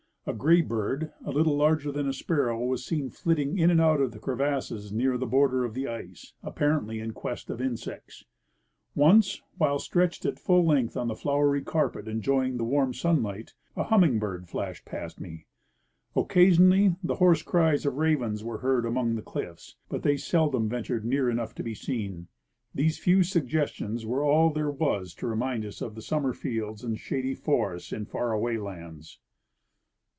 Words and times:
A 0.27 0.33
gray 0.35 0.61
bird, 0.61 1.11
a 1.25 1.31
little 1.31 1.57
larger 1.57 1.91
than 1.91 2.07
a 2.07 2.13
sparrow, 2.13 2.63
was 2.63 2.85
seen 2.85 3.09
flitting 3.09 3.57
in 3.57 3.71
and 3.71 3.81
out 3.81 3.99
of 3.99 4.21
crevasses 4.21 4.91
near 4.91 5.17
the 5.17 5.25
border 5.25 5.65
of 5.65 5.73
the 5.73 5.87
ice, 5.87 6.33
apparently 6.43 6.99
in 6.99 7.11
quest 7.11 7.49
of 7.49 7.59
insects. 7.59 8.23
Once, 8.93 9.41
while 9.57 9.79
stretched 9.79 10.23
at 10.27 10.37
full 10.37 10.63
length 10.63 10.95
on 10.95 11.07
the 11.07 11.15
flowery 11.15 11.63
carj^et 11.63 12.03
enjo3dng 12.05 12.59
the 12.59 12.63
warm 12.63 12.93
sunlight, 12.93 13.55
a 13.75 13.85
humming 13.85 14.19
bird 14.19 14.47
flashed 14.47 14.85
past 14.85 15.19
me. 15.19 15.47
Occasionally 16.15 16.95
the 17.03 17.15
hoarse 17.15 17.41
cries 17.41 17.83
of 17.87 17.95
ravens 17.95 18.43
were 18.43 18.59
heard 18.59 18.85
among 18.85 19.15
the 19.15 19.23
cliffs, 19.23 19.75
but 19.89 20.03
they 20.03 20.17
seldom 20.17 20.69
ventured 20.69 21.03
near 21.03 21.31
enough 21.31 21.55
to 21.55 21.63
be 21.63 21.73
seen. 21.73 22.27
These 22.75 22.99
few 22.99 23.23
suggestions 23.23 24.05
werp 24.05 24.23
all 24.23 24.51
there 24.53 24.69
was 24.69 25.15
to 25.15 25.25
remind 25.25 25.65
us 25.65 25.81
of 25.81 25.95
the 25.95 26.01
summer 26.03 26.31
fields 26.33 26.83
and 26.83 26.99
shady 26.99 27.33
forests 27.33 27.91
in 27.91 28.05
far 28.05 28.31
away 28.33 28.57
lands. 28.59 29.17